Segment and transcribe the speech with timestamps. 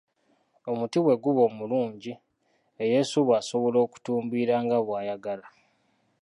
[0.71, 2.11] "Omuti bwe guba omulungi,
[2.83, 5.47] eyeesuuba asobola okutumbiira nga bw’ayagala."